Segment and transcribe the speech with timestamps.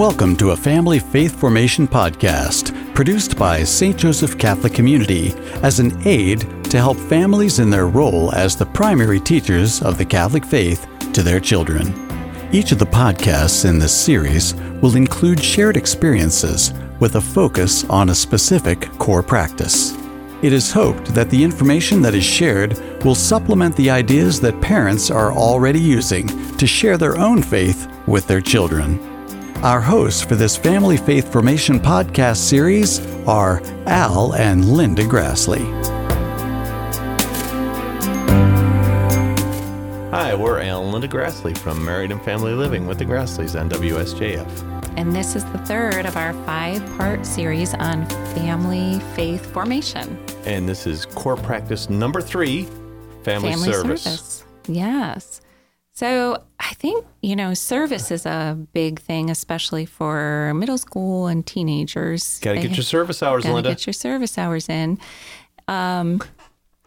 [0.00, 3.98] Welcome to a Family Faith Formation podcast produced by St.
[3.98, 6.40] Joseph Catholic Community as an aid
[6.70, 11.22] to help families in their role as the primary teachers of the Catholic faith to
[11.22, 11.92] their children.
[12.50, 18.08] Each of the podcasts in this series will include shared experiences with a focus on
[18.08, 19.94] a specific core practice.
[20.40, 25.10] It is hoped that the information that is shared will supplement the ideas that parents
[25.10, 26.26] are already using
[26.56, 29.09] to share their own faith with their children.
[29.62, 35.60] Our hosts for this Family Faith Formation podcast series are Al and Linda Grassley.
[40.10, 43.68] Hi, we're Al and Linda Grassley from Married and Family Living with the Grassleys on
[43.68, 44.96] WSJF.
[44.96, 50.18] And this is the third of our five part series on family faith formation.
[50.46, 52.66] And this is core practice number three
[53.24, 54.02] family, Family service.
[54.02, 54.44] service.
[54.66, 55.42] Yes.
[56.00, 61.46] So I think, you know, service is a big thing, especially for middle school and
[61.46, 62.38] teenagers.
[62.38, 63.68] Got to get your service hours, gotta Linda.
[63.68, 64.98] get your service hours in.
[65.68, 66.22] Um,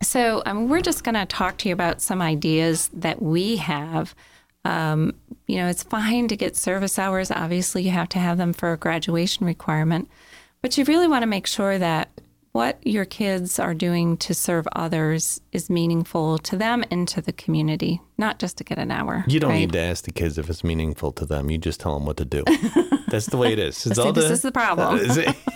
[0.00, 4.14] so um, we're just going to talk to you about some ideas that we have.
[4.64, 5.14] Um,
[5.48, 7.30] you know, it's fine to get service hours.
[7.30, 10.08] Obviously, you have to have them for a graduation requirement,
[10.62, 12.13] but you really want to make sure that
[12.54, 17.32] what your kids are doing to serve others is meaningful to them and to the
[17.32, 19.24] community, not just to get an hour.
[19.26, 19.58] you don't right?
[19.58, 21.50] need to ask the kids if it's meaningful to them.
[21.50, 22.44] You just tell them what to do.
[23.08, 23.84] That's the way it is.
[23.84, 24.98] It's See, all this the- is the problem.
[25.00, 25.34] Is it?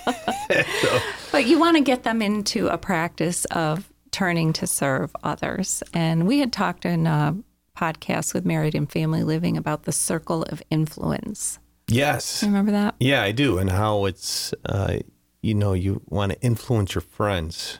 [0.50, 0.98] So,
[1.30, 5.82] But you want to get them into a practice of turning to serve others.
[5.92, 7.36] And we had talked in a
[7.76, 11.58] podcast with Married and Family Living about the circle of influence.
[11.86, 12.42] yes.
[12.42, 12.94] Remember that?
[12.98, 13.58] Yeah, I do.
[13.58, 14.98] And how it's, uh,
[15.42, 17.78] you know, you want to influence your friends.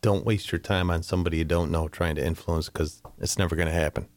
[0.00, 3.56] Don't waste your time on somebody you don't know trying to influence because it's never
[3.56, 4.08] going to happen.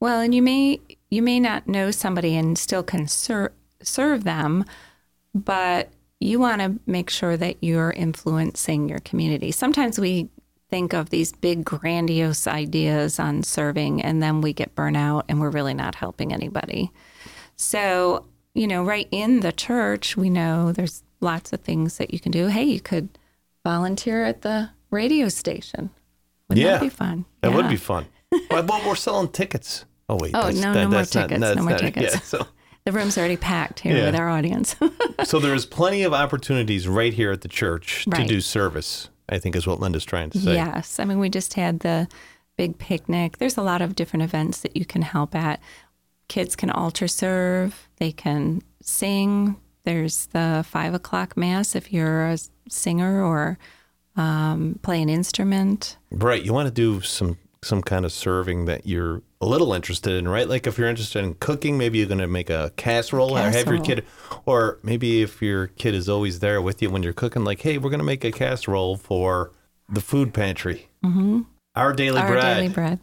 [0.00, 4.64] Well, and you may you may not know somebody and still can ser- serve them,
[5.34, 9.50] but you want to make sure that you're influencing your community.
[9.50, 10.30] Sometimes we
[10.70, 15.50] think of these big grandiose ideas on serving and then we get burnout and we're
[15.50, 16.90] really not helping anybody.
[17.56, 22.20] So, you know, right in the church, we know there's lots of things that you
[22.20, 22.46] can do.
[22.48, 23.08] Hey, you could
[23.64, 25.90] volunteer at the radio station.
[26.48, 26.72] Wouldn't Yeah.
[26.74, 27.24] that be fun?
[27.42, 28.06] That would be fun.
[28.50, 29.84] well, well, we're selling tickets.
[30.08, 30.32] Oh wait.
[30.34, 32.14] Oh, no, no more that's not- tickets, no more tickets.
[32.14, 32.46] Yeah, so,
[32.84, 34.06] The room's already packed here Yeah.
[34.06, 34.74] with our audience.
[35.24, 39.10] so there's plenty of opportunities right here at the church to do service.
[39.28, 40.54] I think is what Linda's trying to say.
[40.54, 40.98] yes.
[40.98, 42.08] I mean, we just had the
[42.56, 43.38] big picnic.
[43.38, 45.60] There's a lot of different events that you can help at.
[46.28, 49.56] Kids can altar serve, they can sing.
[49.84, 53.58] There's the five o'clock mass if you're a singer or
[54.16, 55.96] um, play an instrument.
[56.10, 56.42] Right.
[56.42, 60.26] You want to do some some kind of serving that you're a little interested in,
[60.26, 60.48] right?
[60.48, 63.66] Like if you're interested in cooking, maybe you're going to make a casserole, or have
[63.66, 64.04] your kid,
[64.46, 67.76] or maybe if your kid is always there with you when you're cooking, like, hey,
[67.76, 69.52] we're going to make a casserole for
[69.88, 70.88] the food pantry.
[71.04, 71.42] Mm-hmm.
[71.74, 72.56] Our daily Our bread.
[72.56, 73.00] daily bread.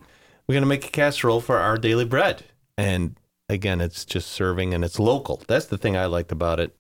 [0.48, 2.44] We're going to make a casserole for our daily bread.
[2.78, 3.16] And
[3.50, 5.42] again, it's just serving and it's local.
[5.48, 6.76] That's the thing I liked about it.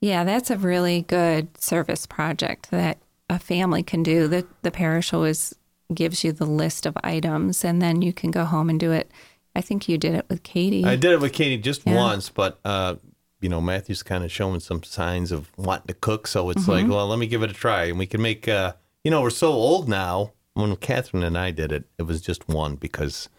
[0.00, 2.98] Yeah, that's a really good service project that
[3.28, 4.28] a family can do.
[4.28, 5.54] The the parish always
[5.92, 9.10] gives you the list of items and then you can go home and do it.
[9.56, 10.84] I think you did it with Katie.
[10.84, 11.96] I did it with Katie just Yeah.
[11.96, 12.94] once, but uh,
[13.40, 16.70] you know, Matthew's kind of showing some signs of wanting to cook, so it's Mm-hmm.
[16.70, 18.46] like, well, let me give it a try, and we can make.
[18.46, 20.32] Uh, you know, we're so old now.
[20.52, 23.30] When Catherine and I did it, it was just one because,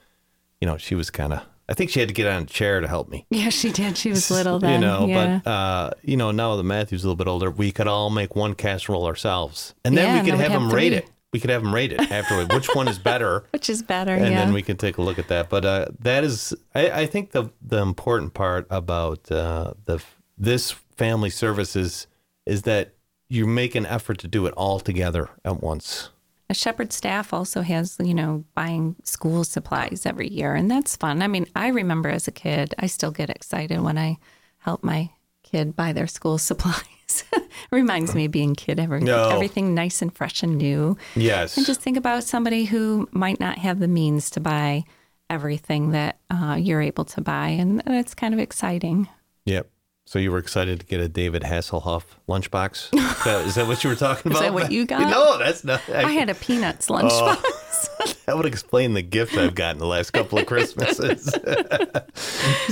[0.60, 1.42] you know, she was kind of.
[1.70, 3.26] I think she had to get on a chair to help me.
[3.30, 3.98] yeah, she did.
[3.98, 4.74] She was little then.
[4.74, 5.42] you know, yeah.
[5.44, 8.36] but uh, you know, now that Matthew's a little bit older, we could all make
[8.36, 11.10] one casserole ourselves, and then Yeah, we could have them rate it.
[11.34, 12.52] We could have them rate it afterward.
[12.52, 13.46] Which one is better?
[13.52, 14.46] Which is better, and yeah.
[14.46, 15.50] then we can take a look at that.
[15.50, 20.04] But uh, that is, I, I think the the important part about uh, the
[20.38, 22.08] this family services
[22.46, 22.96] is that
[23.30, 26.10] you make an effort to do it all together at once.
[26.52, 31.22] A shepherd staff also has, you know, buying school supplies every year, and that's fun.
[31.22, 34.18] I mean, I remember as a kid, I still get excited when I
[34.58, 35.12] help my
[35.44, 37.24] kid buy their school supplies.
[37.72, 38.80] Reminds me of being a kid.
[38.80, 39.30] Every, No.
[39.30, 40.98] Everything nice and fresh and new.
[41.16, 41.56] Yes.
[41.56, 44.84] And just think about somebody who might not have the means to buy
[45.30, 49.08] everything that uh, you're able to buy, and it's kind of exciting.
[49.46, 49.70] yep.
[50.12, 52.94] So you were excited to get a David Hasselhoff lunchbox?
[52.94, 54.42] Is that- is that what you were talking about?
[54.44, 55.10] Is that what you got?
[55.10, 55.80] No, that's not.
[55.90, 58.18] I had a peanuts lunchbox.
[58.26, 61.34] That would explain the gifts I've gotten the last couple of Christmases.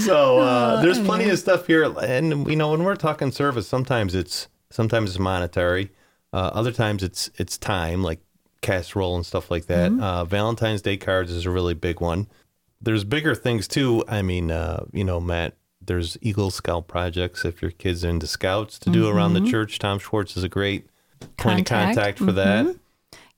[0.03, 4.15] so uh, there's plenty of stuff here, and you know when we're talking service, sometimes
[4.15, 5.91] it's sometimes it's monetary,
[6.33, 8.19] uh, other times it's it's time, like
[8.61, 9.91] casserole and stuff like that.
[9.97, 12.27] Uh, Valentine's Day cards is a really big one.
[12.81, 14.03] There's bigger things too.
[14.07, 15.55] I mean, uh, you know, Matt
[15.89, 19.79] there's Eagle Scout projects if your kids are into scouts to do around the church.
[19.79, 20.87] Tom Schwartz is a great
[21.37, 22.19] point of Contact.
[22.19, 22.75] for that.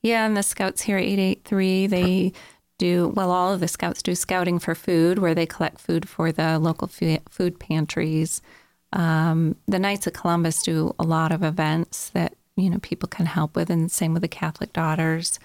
[0.02, 2.34] Yeah, and the scouts here at 883, they
[2.78, 6.34] do, well, all of the scouts do scouting for food, where they collect food for
[6.34, 8.42] the local food pantries.
[8.92, 13.28] Um, the Knights of Columbus do a lot of events that, you know, people can
[13.28, 15.40] help with, and same with the Catholic Daughters.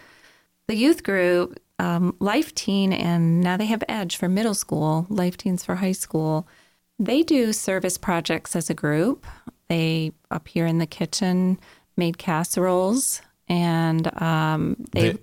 [0.66, 5.36] The youth group, um, Life Teen, and now they have Edge for middle school, Life
[5.36, 6.48] Teens for high school.
[6.98, 9.26] They do service projects as a group.
[9.68, 11.58] They up here in the kitchen
[11.96, 15.18] made casseroles, and um, they,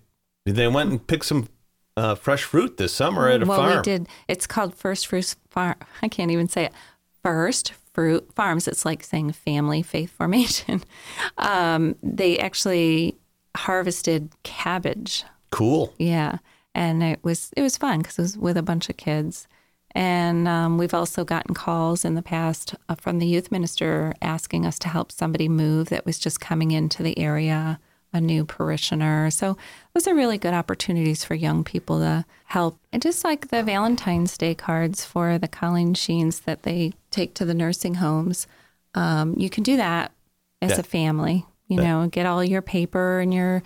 [0.46, 1.48] They, they went and picked some
[1.96, 3.76] uh, fresh fruit this summer at a well, farm.
[3.78, 4.08] we did.
[4.28, 5.76] It's called First Fruit Farm.
[6.02, 6.74] I can't even say it.
[7.22, 8.68] First Fruit Farms.
[8.68, 10.84] It's like saying family faith formation.
[11.38, 13.18] Um, they actually
[13.56, 15.24] harvested cabbage
[15.54, 15.94] Cool.
[16.00, 16.40] Yeah,
[16.74, 19.48] and it was it was fun because it was with a bunch of kids,
[19.96, 24.66] and um, we've also gotten calls in the past uh, from the youth minister asking
[24.66, 27.80] us to help somebody move that was just coming into the area,
[28.12, 29.30] a new parishioner.
[29.30, 29.58] So
[29.94, 32.80] those are really good opportunities for young people to help.
[32.92, 37.46] And just like the Valentine's Day cards for the Colleen Sheens that they take to
[37.46, 38.48] the nursing homes,
[38.96, 40.12] um, you can do that
[40.62, 40.80] as Yeah.
[40.80, 41.46] a family.
[41.68, 43.64] You know, get all your paper and your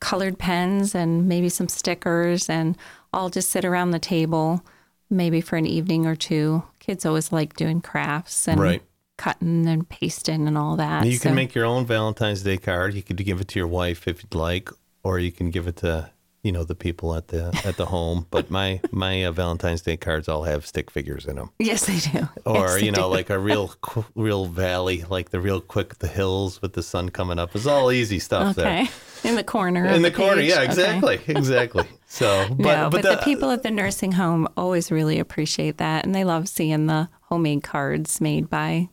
[0.00, 2.76] colored pens and maybe some stickers and
[3.12, 4.62] all just sit around the table
[5.10, 6.62] maybe for an evening or two.
[6.80, 8.82] Kids always like doing crafts and Right.
[9.16, 11.04] cutting and pasting and all that.
[11.06, 12.94] You can So- make your own Valentine's Day card.
[12.94, 14.70] You could give it to your wife if you'd like,
[15.02, 16.10] or you can give it to
[16.48, 18.26] you know the people at the at the home.
[18.30, 21.98] But my my uh, Valentine's Day cards all have stick figures in them, Yes, they
[21.98, 22.26] do.
[22.46, 23.14] or Yes, they you know do.
[23.18, 23.74] like a real
[24.14, 27.54] real valley, like the real quick the hills with the sun coming up.
[27.54, 28.66] It's all easy stuff there.
[28.66, 28.88] okay.
[29.24, 29.84] In the corner.
[29.86, 30.50] of In the corner, page.
[30.50, 30.64] yeah, Okay.
[30.66, 31.84] exactly, exactly.
[32.06, 36.06] So, but no, but, but, the, people at the nursing home always really appreciate that,
[36.06, 38.88] and they love seeing the homemade cards made by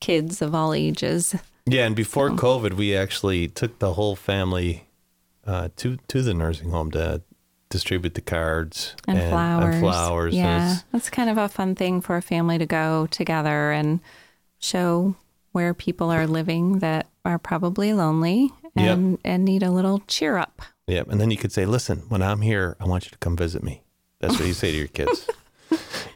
[0.00, 1.34] kids of all ages.
[1.64, 4.87] Yeah, and before COVID, we actually took the whole family
[5.48, 7.22] uh, to to the nursing home to
[7.70, 9.74] distribute the cards and, flowers.
[9.74, 10.34] And flowers.
[10.34, 14.00] Yeah, that's kind of a fun thing for a family to go together and
[14.58, 15.16] show
[15.52, 18.96] where people are living that are probably lonely Yep.
[18.96, 20.62] and and need a little cheer up.
[20.86, 23.36] yeah, and then you could say, "Listen, when I'm here, I want you to come
[23.36, 23.82] visit me."
[24.20, 25.28] That's what you say to your kids.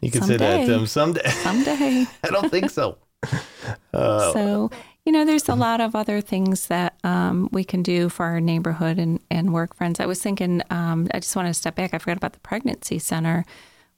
[0.00, 1.28] You could say that to them someday.
[1.30, 2.06] Someday.
[2.24, 2.98] I don't think so.
[3.94, 4.70] so
[5.04, 8.40] you know, there's a lot of other things that um, we can do for our
[8.40, 9.98] neighborhood and, and work friends.
[9.98, 11.92] I was thinking, um, I just want to step back.
[11.92, 13.44] I forgot about the pregnancy center.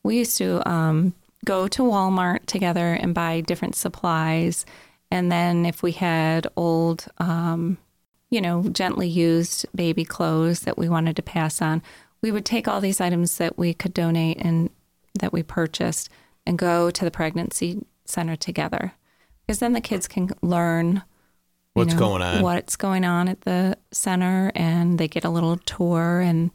[0.03, 1.15] We used to um,
[1.45, 4.65] go to Walmart together and buy different supplies.
[5.11, 7.77] And then if we had old, um,
[8.31, 11.83] you know, gently used baby clothes that we wanted to pass on,
[12.23, 14.71] we would take all these items that we could donate and
[15.21, 16.09] that we purchased
[16.47, 18.95] and go to the pregnancy center together.
[19.46, 21.02] Because then the kids can learn
[21.75, 22.43] What's know, going on?
[22.43, 26.50] what's going on at the center, and they get a little tour and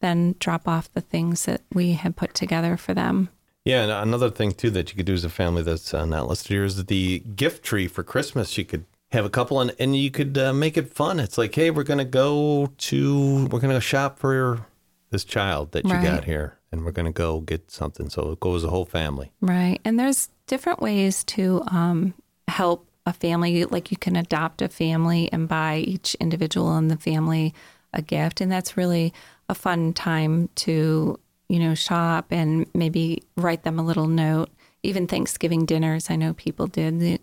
[0.00, 3.30] then drop off the things that we had put together for them.
[3.64, 6.28] Yeah, and another thing too that you could do as a family that's uh, not
[6.28, 8.58] listed here is the gift tree for Christmas.
[8.58, 11.20] You could have a couple, and, and you could uh, make it fun.
[11.20, 14.66] It's like, hey, we're gonna go to we're gonna go shop for
[15.10, 16.02] this child that you Right.
[16.02, 18.10] got here, and we're gonna go get something.
[18.10, 19.30] So it goes the whole family.
[19.40, 19.80] Right.
[19.84, 22.14] And there's different ways to um,
[22.48, 23.64] help a family.
[23.64, 27.54] Like you can adopt a family and buy each individual in the family
[27.92, 28.40] a gift.
[28.40, 29.12] And that's really
[29.48, 34.50] a fun time to, you know, shop and maybe write them a little note.
[34.82, 37.20] Even Thanksgiving dinners, I know people did.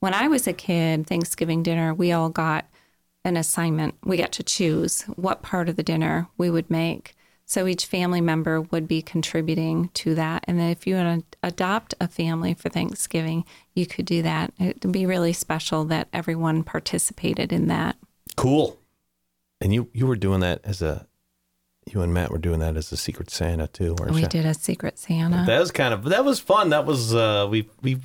[0.00, 2.66] When I was a kid, Thanksgiving dinner, we all got
[3.24, 3.94] an assignment.
[4.04, 7.14] We got to choose what part of the dinner we would make.
[7.46, 10.44] So each family member would be contributing to that.
[10.48, 14.52] And then if you want to adopt a family for Thanksgiving, you could do that.
[14.58, 17.96] It would be really special that everyone participated in that.
[18.36, 18.78] Cool.
[19.60, 21.06] And you you were doing that as a
[21.92, 24.28] you and Matt were doing that as a secret Santa too, weren't We you?
[24.28, 25.44] did a secret Santa.
[25.46, 26.70] That was kind of that was fun.
[26.70, 27.98] That was uh we we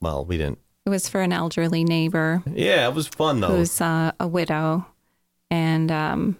[0.00, 0.58] well we didn't.
[0.84, 3.48] It was for an elderly neighbor Yeah, it was fun though.
[3.56, 4.86] who's uh, a widow.
[5.50, 6.36] And um,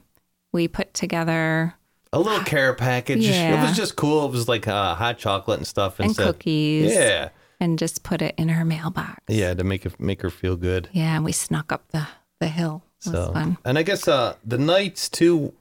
[0.53, 1.75] we put together
[2.13, 3.21] a little care package.
[3.27, 3.59] Yeah.
[3.59, 4.27] It was just cool.
[4.27, 6.27] It was like uh, hot chocolate and stuff and stuff.
[6.27, 9.21] cookies Yeah, and just put it in her mailbox.
[9.29, 10.89] yeah, to make it make her feel good.
[10.93, 12.07] Yeah, and we snuck up the,
[12.41, 12.83] the hill.
[13.05, 13.59] It was So, fun.
[13.65, 15.55] and I guess uh, the Knights too.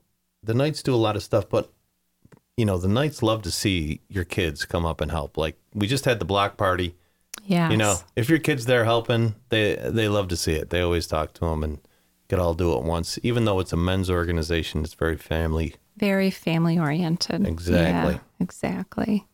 [0.43, 1.71] The Knights do a lot of stuff, but
[2.57, 5.37] you know the Knights love to see your kids come up and help.
[5.37, 6.95] Like we just had the block party.
[7.45, 7.69] Yeah.
[7.71, 10.69] You know, if your kid's there helping, they they love to see it.
[10.69, 11.79] They always talk to them and
[12.29, 13.17] could all do it once.
[13.23, 15.75] Even though it's a men's organization, it's very family.
[16.01, 17.47] Very family oriented.
[17.47, 18.15] Exactly.
[18.15, 19.27] Yeah, exactly.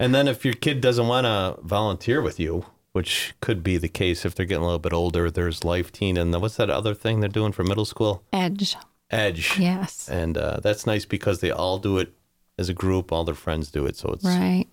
[0.00, 3.90] And then if your kid doesn't want to volunteer with you, which could be the
[3.90, 5.30] case if they're getting a little bit older.
[5.30, 8.24] There's Life Teen, and the, what's that other thing they're doing for middle school?
[8.32, 8.74] Edge.
[9.10, 9.58] Edge.
[9.58, 10.08] Yes.
[10.08, 12.14] And uh, that's nice because they all do it
[12.58, 13.12] as a group.
[13.12, 14.66] All their friends do it, so it's Right.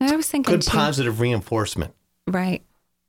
[0.00, 1.94] I was thinking good too, positive reinforcement.
[2.26, 2.64] Right.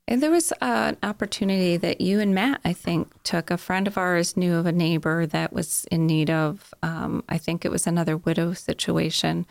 [0.07, 3.49] And there was uh, an opportunity that you and Matt, I think, took.
[3.49, 7.39] A friend of ours knew of a neighbor that was in need of, um, I
[7.39, 9.47] think it was another widow situation,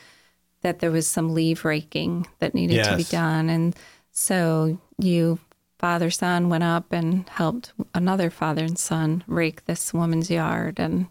[0.63, 3.51] that there was some leave raking that needed to be done.
[3.51, 3.75] And
[4.13, 5.41] so you,
[5.79, 10.79] father, son, went up and helped another father and son rake this woman's yard.
[10.79, 11.09] And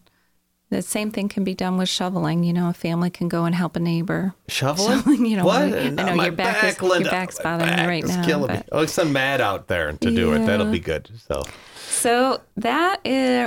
[0.73, 2.43] the same thing can be done with shoveling.
[2.43, 4.33] You know, a family can go and help a neighbor.
[4.47, 5.25] Shoveling?
[5.25, 5.61] You know, what?
[5.61, 8.51] I know My your back is- your back's bothering you back right is now, killing
[8.51, 8.57] me.
[8.57, 10.45] but- Oh, send Matt out there to do it.
[10.45, 11.09] That'll be good.
[11.27, 11.43] So
[11.89, 13.01] So that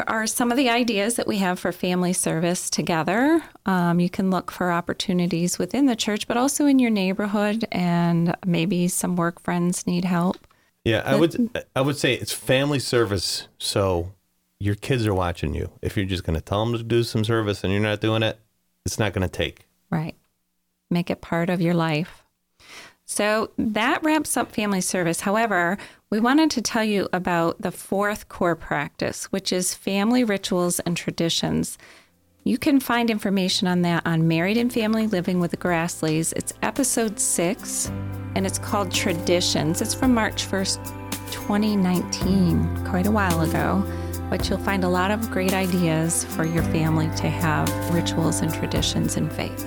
[0.08, 3.42] are some of the ideas that we have for family service together.
[3.66, 8.36] Um, you can look for opportunities within the church, but also in your neighborhood, and
[8.46, 10.36] maybe some work friends need help.
[10.84, 13.48] Yeah, I would I would say it's family service.
[13.58, 14.12] So
[14.58, 15.70] your kids are watching you.
[15.82, 18.22] If you're just going to tell them to do some service and you're not doing
[18.22, 18.38] it,
[18.84, 19.66] it's not going to take.
[19.90, 20.16] Right.
[20.90, 22.22] Make it part of your life.
[23.04, 25.20] So that wraps up family service.
[25.20, 25.78] However,
[26.10, 30.96] we wanted to tell you about the fourth core practice, which is family rituals and
[30.96, 31.78] traditions.
[32.42, 36.32] You can find information on that on Married and Family Living with the Grassleys.
[36.34, 37.88] It's episode six,
[38.34, 39.80] and it's called Traditions.
[39.80, 40.84] It's from March 1st,
[41.32, 43.84] 2019, quite a while ago.
[44.30, 48.52] But you'll find a lot of great ideas for your family to have rituals and
[48.52, 49.64] traditions and faith.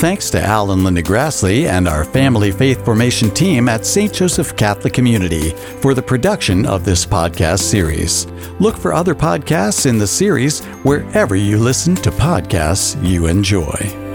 [0.00, 4.10] Thanks to Al and Linda Grassley and our family faith formation team at St.
[4.10, 8.26] Joseph Catholic Community for the production of this podcast series.
[8.60, 14.09] Look for other podcasts in the series wherever you listen to podcasts you enjoy.